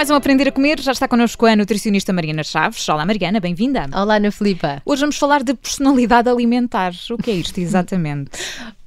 [0.00, 2.88] Mais um Aprender a Comer, já está connosco a nutricionista Mariana Chaves.
[2.88, 3.86] Olá Mariana, bem-vinda.
[3.92, 4.80] Olá Ana Filipa.
[4.82, 6.94] Hoje vamos falar de personalidade alimentar.
[7.10, 8.30] O que é isto exatamente?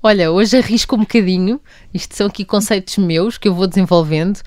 [0.02, 1.61] Olha, hoje arrisco um bocadinho,
[1.93, 4.39] isto são aqui conceitos meus que eu vou desenvolvendo.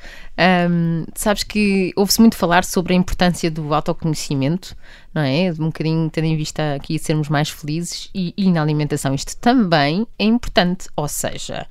[0.69, 4.77] Um, sabes que ouve-se muito falar sobre a importância do autoconhecimento,
[5.15, 5.53] não é?
[5.53, 10.05] Um bocadinho tendo em vista aqui sermos mais felizes e, e na alimentação isto também
[10.19, 11.65] é importante, ou seja,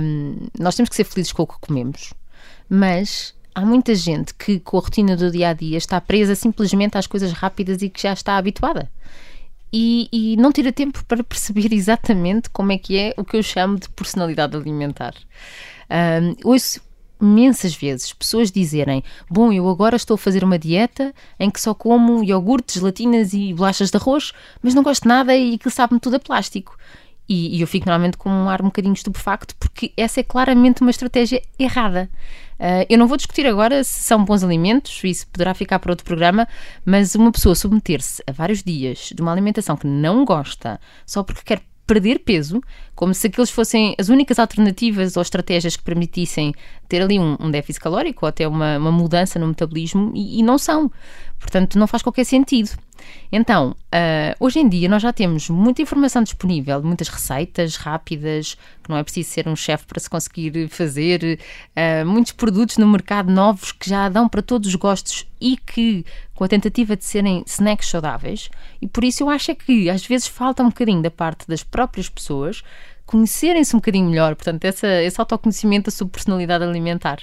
[0.00, 2.14] um, nós temos que ser felizes com o que comemos,
[2.70, 6.96] mas há muita gente que, com a rotina do dia a dia, está presa simplesmente
[6.96, 8.90] às coisas rápidas e que já está habituada.
[9.72, 13.42] E, e, não tira tempo para perceber exatamente como é que é o que eu
[13.42, 15.14] chamo de personalidade alimentar.
[15.90, 16.80] Um, ouço
[17.20, 21.72] imensas vezes pessoas dizerem: Bom, eu agora estou a fazer uma dieta em que só
[21.72, 26.16] como iogurtes, gelatinas e bolachas de arroz, mas não gosto nada e aquilo sabe-me tudo
[26.16, 26.76] a plástico.
[27.32, 30.82] E, e, eu fico normalmente com um ar um bocadinho estupefacto, porque essa é claramente
[30.82, 32.10] uma estratégia errada.
[32.60, 36.04] Uh, eu não vou discutir agora se são bons alimentos, isso poderá ficar para outro
[36.04, 36.46] programa,
[36.84, 41.40] mas uma pessoa submeter-se a vários dias de uma alimentação que não gosta só porque
[41.42, 42.60] quer perder peso,
[42.94, 46.54] como se aqueles fossem as únicas alternativas ou estratégias que permitissem
[46.86, 50.42] ter ali um, um déficit calórico ou até uma, uma mudança no metabolismo, e, e,
[50.42, 50.92] não são.
[51.40, 52.70] Portanto, não faz qualquer sentido.
[53.30, 58.90] Então, uh, hoje em dia nós já temos muita informação disponível, muitas receitas rápidas, que
[58.90, 61.38] não é preciso ser um chefe para se conseguir fazer,
[61.76, 66.04] uh, muitos produtos no mercado novos que já dão para todos os gostos e que
[66.34, 70.04] com a tentativa de serem snacks saudáveis, e por isso eu acho é que às
[70.04, 72.62] vezes falta um bocadinho da parte das próprias pessoas
[73.06, 77.20] conhecerem-se um bocadinho melhor, portanto, essa, esse autoconhecimento da sua personalidade alimentar.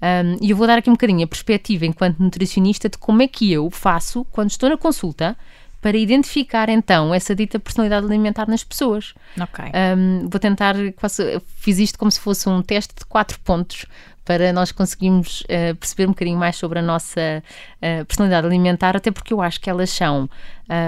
[0.00, 3.28] Um, e eu vou dar aqui um bocadinho a perspectiva, enquanto nutricionista, de como é
[3.28, 5.36] que eu faço quando estou na consulta
[5.80, 9.12] para identificar então essa dita personalidade alimentar nas pessoas.
[9.38, 9.64] Ok.
[9.96, 13.84] Um, vou tentar, quase, fiz isto como se fosse um teste de quatro pontos
[14.24, 17.42] para nós conseguirmos uh, perceber um bocadinho mais sobre a nossa
[17.76, 20.28] uh, personalidade alimentar, até porque eu acho que elas são,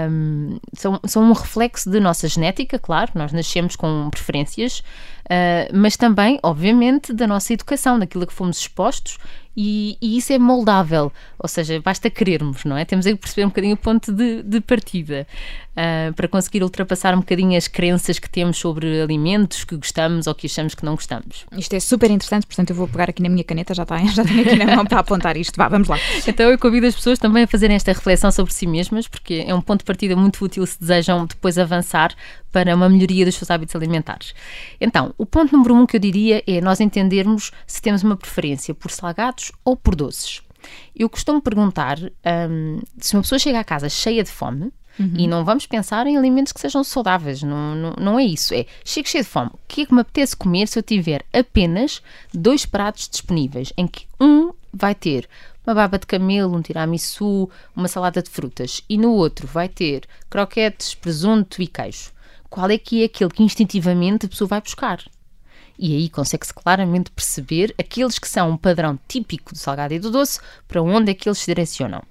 [0.09, 4.79] um, são, são um reflexo da nossa genética, claro, nós nascemos com preferências,
[5.25, 9.17] uh, mas também, obviamente, da nossa educação, daquilo a que fomos expostos
[9.59, 12.85] e, e, isso é moldável, ou seja, basta querermos, não é?
[12.85, 15.25] Temos que perceber um bocadinho o ponto de, de partida
[15.71, 20.35] uh, para conseguir ultrapassar um bocadinho as crenças que temos sobre alimentos que gostamos ou
[20.35, 21.43] que achamos que não gostamos.
[21.57, 24.23] Isto é super interessante, portanto eu vou pegar aqui na minha caneta, já, está, já
[24.23, 25.57] tenho aqui na mão para apontar isto.
[25.57, 25.97] Vá, vamos lá.
[26.27, 29.55] Então eu convido as pessoas também a fazerem esta reflexão sobre si mesmas, porque é
[29.55, 32.13] um ponto de partida muito útil se desejam depois avançar
[32.57, 34.33] para uma melhoria dos seus hábitos alimentares.
[34.81, 38.73] Então, o ponto número um que eu diria é nós entendermos se temos uma preferência
[38.73, 40.41] por salgados ou por doces.
[40.95, 41.99] Eu costumo perguntar
[42.49, 45.13] um, se uma pessoa chega à casa cheia de fome, Uhum.
[45.15, 48.51] E não vamos pensar em alimentos que sejam saudáveis, não, não, não é isso.
[48.51, 49.51] É chego cheio de fome.
[49.53, 52.01] O que é que me apetece comer se eu tiver apenas
[52.33, 55.29] dois pratos disponíveis, em que um vai ter
[55.63, 60.07] uma baba de camelo, um tiramisu, uma salada de frutas, e no outro vai ter
[60.31, 62.16] croquetes, presunto e queijo.
[62.49, 65.03] Qual é que é aquele que instintivamente a pessoa vai buscar?
[65.77, 70.09] E aí consegue-se claramente perceber aqueles que são um padrão típico do salgado e do
[70.09, 72.01] doce, para onde é que eles se direcionam.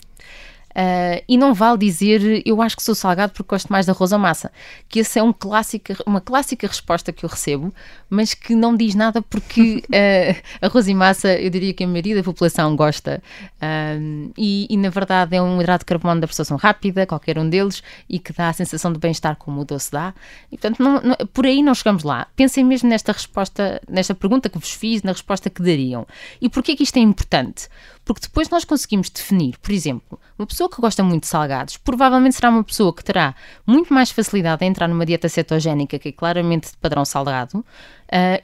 [0.76, 4.12] Uh, e não vale dizer eu acho que sou salgado porque gosto mais de arroz
[4.12, 4.53] ou massa,
[4.91, 7.72] que essa é um clássica, uma clássica resposta que eu recebo,
[8.10, 12.16] mas que não diz nada porque uh, arroz e massa eu diria que a maioria
[12.16, 13.22] da população gosta
[13.54, 17.48] uh, e, e, na verdade é um hidrato de carbono da absorção rápida, qualquer um
[17.48, 20.12] deles, e que dá a sensação de bem-estar como o doce dá.
[20.53, 22.26] E portanto, não, não, por aí não chegamos lá.
[22.36, 26.06] Pensem mesmo nesta resposta, nesta pergunta que vos fiz, na resposta que dariam.
[26.38, 27.66] E porquê que isto é importante?
[28.04, 32.37] Porque depois nós conseguimos definir, por exemplo, uma pessoa que gosta muito de salgados, provavelmente
[32.37, 33.34] será uma pessoa que terá
[33.66, 37.65] muito mais facilidade a entrar numa dieta cetogénica, que é claramente de padrão salgado, uh,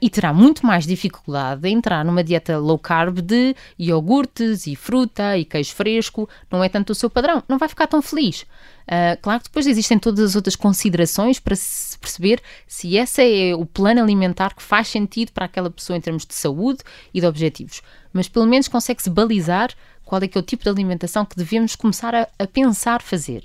[0.01, 5.37] e terá muito mais dificuldade a entrar numa dieta low carb de iogurtes e fruta
[5.37, 8.45] e queijo fresco, não é tanto o seu padrão, não vai ficar tão feliz.
[8.83, 13.55] Uh, claro que depois existem todas as outras considerações para se perceber se esse é
[13.55, 16.79] o plano alimentar que faz sentido para aquela pessoa em termos de saúde
[17.13, 17.81] e de objetivos.
[18.11, 19.71] Mas pelo menos consegue-se balizar
[20.05, 23.43] qual é que é o tipo de alimentação que devemos começar a, a pensar fazer.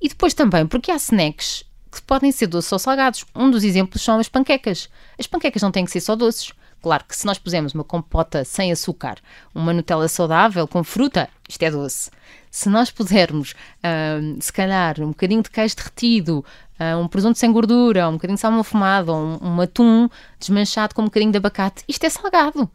[0.00, 3.24] E depois também, porque há snacks que podem ser doces ou salgados.
[3.34, 4.88] Um dos exemplos são as panquecas.
[5.18, 6.52] As panquecas não têm que ser só doces.
[6.80, 9.18] Claro que se nós pusermos uma compota sem açúcar,
[9.54, 12.10] uma Nutella saudável com fruta, isto é doce.
[12.50, 16.44] Se nós pusermos, uh, se calhar, um bocadinho de queijo derretido,
[16.80, 20.08] uh, um presunto sem gordura, um bocadinho de salmão fumado, um, um atum
[20.38, 22.70] desmanchado com um bocadinho de abacate, isto é salgado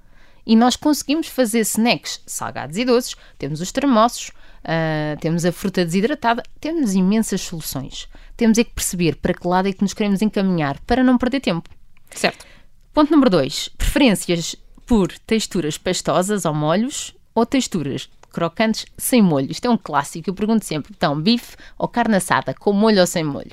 [0.46, 3.16] e nós conseguimos fazer snacks salgados e doces.
[3.38, 8.08] Temos os termossos, uh, temos a fruta desidratada, temos imensas soluções.
[8.38, 11.40] Temos é que perceber para que lado é que nos queremos encaminhar para não perder
[11.40, 11.70] tempo.
[12.12, 12.46] Certo.
[12.94, 13.70] Ponto número 2.
[13.78, 14.56] Preferências
[14.86, 19.50] por texturas pastosas ou molhos ou texturas crocantes sem molho.
[19.50, 20.30] Isto é um clássico.
[20.30, 23.52] Eu pergunto sempre: então, bife ou carne assada, com molho ou sem molho?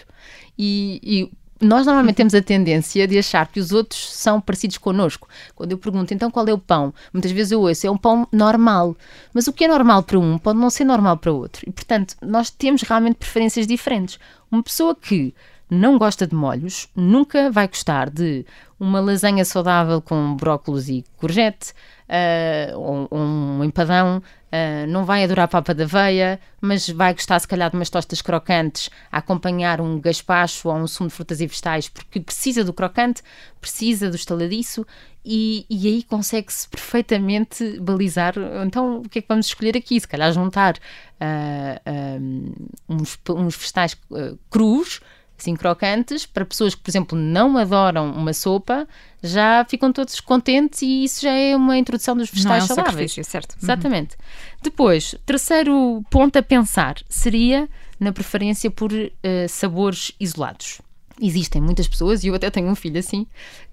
[0.58, 5.28] E, e nós normalmente temos a tendência de achar que os outros são parecidos connosco.
[5.54, 6.92] Quando eu pergunto, então qual é o pão?
[7.12, 8.96] Muitas vezes eu ouço, é um pão normal.
[9.32, 11.62] Mas o que é normal para um pode não ser normal para outro.
[11.66, 14.18] E, portanto, nós temos realmente preferências diferentes.
[14.50, 15.34] Uma pessoa que
[15.72, 18.44] não gosta de molhos nunca vai gostar de
[18.78, 21.72] uma lasanha saudável com brócolos e courgette,
[22.08, 27.38] uh, ou, ou um empadão, uh, não vai adorar papa da aveia, mas vai gostar
[27.38, 31.40] se calhar de umas tostas crocantes a acompanhar um gaspacho ou um sumo de frutas
[31.40, 33.22] e vegetais, porque precisa do crocante,
[33.58, 34.86] precisa do estaladiço
[35.24, 38.34] e, e aí consegue-se perfeitamente balizar.
[38.66, 39.98] Então, o que é que vamos escolher aqui?
[39.98, 42.54] Se calhar juntar uh,
[42.90, 43.96] uns, uns vegetais
[44.50, 45.00] crus
[45.42, 48.86] assim crocantes, para pessoas que, por exemplo, não adoram uma sopa,
[49.22, 52.74] já ficam todos contentes e isso já é uma introdução dos vegetais não é um
[52.74, 53.14] saudáveis.
[53.22, 53.52] certo.
[53.52, 53.58] Uhum.
[53.62, 54.14] Exatamente.
[54.14, 54.58] Uhum.
[54.62, 57.68] Depois, terceiro ponto a pensar seria
[57.98, 59.10] na preferência por uh,
[59.48, 60.80] sabores isolados.
[61.20, 63.26] Existem muitas pessoas, e eu até tenho um filho assim,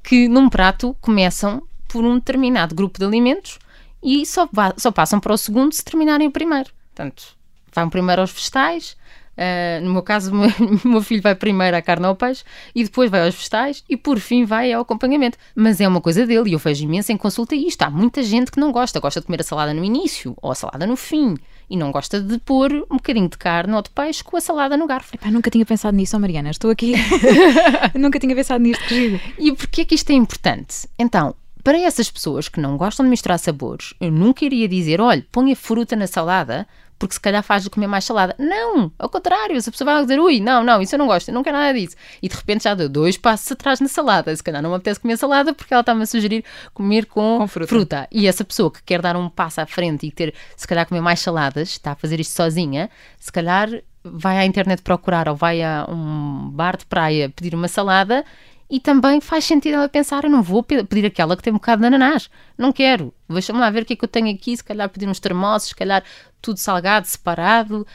[0.04, 3.57] que num prato começam por um determinado grupo de alimentos
[4.04, 6.69] e só, só passam para o segundo se terminarem o primeiro.
[6.94, 7.36] Portanto,
[7.74, 8.95] vão primeiro aos vegetais,
[9.39, 10.33] Uh, no meu caso,
[10.83, 12.44] o meu filho vai primeiro à carne ao peixe
[12.75, 15.38] e depois vai aos vegetais e por fim vai ao acompanhamento.
[15.56, 17.81] Mas é uma coisa dele e eu vejo imenso em consulta isto.
[17.83, 20.56] Há muita gente que não gosta, gosta de comer a salada no início ou a
[20.56, 21.38] salada no fim
[21.69, 24.75] e não gosta de pôr um bocadinho de carne ou de peixe com a salada
[24.75, 25.15] no garfo.
[25.15, 26.50] Epá, nunca tinha pensado nisso, oh Mariana.
[26.50, 26.95] Estou aqui.
[27.95, 30.89] nunca tinha pensado nisto, que E porquê que isto é importante?
[30.97, 31.33] Então,
[31.63, 35.56] para essas pessoas que não gostam de misturar sabores, eu nunca iria dizer: olha, ponha
[35.56, 36.68] fruta na salada,
[36.99, 38.35] porque se calhar faz de comer mais salada.
[38.37, 41.29] Não, ao contrário, se a pessoa vai dizer, ui, não, não, isso eu não gosto,
[41.29, 41.95] eu não quero nada disso.
[42.21, 44.35] E de repente já deu dois passos atrás na salada.
[44.35, 46.43] Se calhar não me apetece comer salada porque ela está-me a sugerir
[46.73, 47.67] comer com, com fruta.
[47.69, 48.07] fruta.
[48.11, 51.01] E essa pessoa que quer dar um passo à frente e ter, se calhar, comer
[51.01, 53.69] mais saladas, está a fazer isto sozinha, se calhar
[54.03, 58.25] vai à internet procurar ou vai a um bar de praia pedir uma salada
[58.69, 61.81] e também faz sentido ela pensar: eu não vou pedir aquela que tem um bocado
[61.81, 63.13] de ananás, não quero.
[63.27, 64.56] Deixa-me lá ver o que é que eu tenho aqui.
[64.56, 66.04] Se calhar pedir uns termossos, se calhar
[66.42, 67.86] tudo salgado, separado,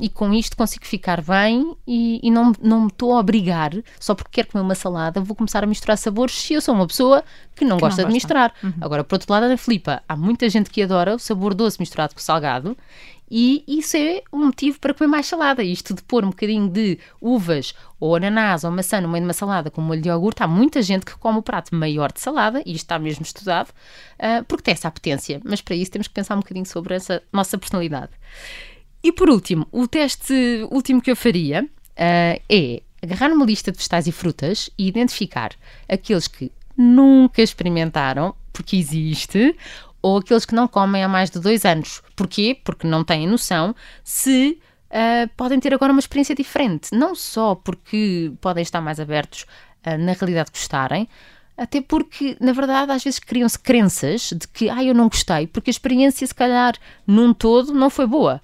[0.00, 4.14] e com isto consigo ficar bem e, e não, não me estou a obrigar, só
[4.14, 7.24] porque quero comer uma salada, vou começar a misturar sabores se eu sou uma pessoa
[7.56, 8.52] que não que gosta não de misturar.
[8.62, 8.74] Uhum.
[8.80, 12.14] Agora, por outro lado, na Filipa, há muita gente que adora o sabor doce misturado
[12.14, 12.76] com salgado
[13.30, 15.62] e isso é um motivo para comer mais salada.
[15.62, 19.32] Isto de pôr um bocadinho de uvas ou ananás ou maçã no meio de uma
[19.32, 22.60] salada com molho de iogurte, há muita gente que come o prato maior de salada,
[22.66, 25.40] e isto está mesmo estudado, uh, porque tem essa apetência.
[25.44, 28.10] Mas para isso temos que pensar um bocadinho sobre essa nossa personalidade.
[29.02, 33.78] E por último, o teste último que eu faria uh, é agarrar uma lista de
[33.78, 35.52] vegetais e frutas e identificar
[35.88, 39.56] aqueles que nunca experimentaram, porque existe,
[40.02, 42.02] ou aqueles que não comem há mais de dois anos.
[42.16, 42.58] Porquê?
[42.64, 44.60] Porque não têm noção se
[44.90, 46.94] uh, podem ter agora uma experiência diferente.
[46.94, 49.46] Não só porque podem estar mais abertos
[49.86, 51.08] uh, na realidade gostarem,
[51.56, 55.68] até porque, na verdade, às vezes criam-se crenças de que ah, eu não gostei, porque
[55.68, 56.74] a experiência, se calhar,
[57.06, 58.40] num todo, não foi boa.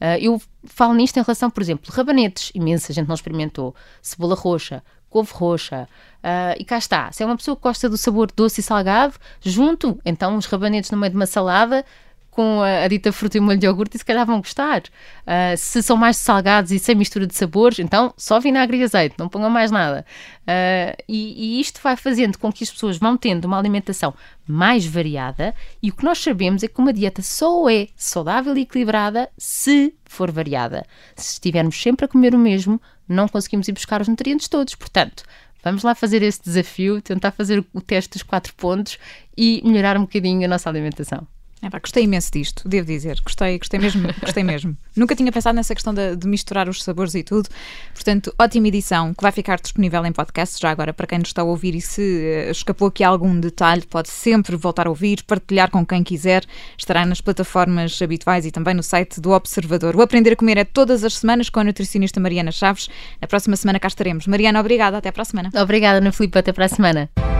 [0.00, 4.82] Uh, eu falo nisto em relação, por exemplo, rabanetes, imensa gente não experimentou, cebola roxa,
[5.10, 5.88] couve roxa.
[6.18, 7.10] Uh, e cá está.
[7.12, 10.90] Se é uma pessoa que gosta do sabor doce e salgado, junto então os rabanetes
[10.90, 11.84] no meio de uma salada
[12.30, 14.82] com a, a dita fruta e molho de iogurte e se calhar vão gostar.
[14.82, 19.16] Uh, se são mais salgados e sem mistura de sabores, então só vinagre e azeite,
[19.18, 20.06] não ponham mais nada.
[20.42, 24.14] Uh, e, e, isto vai fazendo com que as pessoas vão tendo uma alimentação
[24.46, 28.62] mais variada e o que nós sabemos é que uma dieta só é saudável e
[28.62, 30.84] equilibrada se for variada.
[31.16, 32.80] Se estivermos sempre a comer o mesmo,
[33.12, 34.74] não conseguimos ir buscar os nutrientes todos.
[34.74, 35.24] Portanto,
[35.62, 38.98] vamos lá fazer esse desafio, tentar fazer o teste dos quatro pontos
[39.36, 41.26] e melhorar um bocadinho a nossa alimentação.
[41.62, 43.20] É, pá, gostei imenso disto, devo dizer.
[43.22, 44.76] Gostei, gostei mesmo, gostei mesmo.
[44.96, 47.48] Nunca tinha pensado nessa questão de, de, misturar os sabores e tudo.
[47.92, 51.42] Portanto, ótima edição que vai ficar disponível em podcast já agora para quem nos está
[51.42, 55.70] a ouvir e se uh, escapou aqui algum detalhe, pode sempre voltar a ouvir, partilhar
[55.70, 56.44] com quem quiser.
[56.78, 59.94] Estará nas plataformas habituais e também no site do Observador.
[59.96, 62.88] O Aprender a Comer é todas as semanas com a nutricionista Mariana Chaves.
[63.20, 64.26] Na próxima semana cá estaremos.
[64.26, 64.96] Mariana, obrigada.
[64.96, 65.50] Até para a semana.
[65.54, 66.38] Obrigada, Ana Filipe.
[66.38, 67.39] Até para a semana.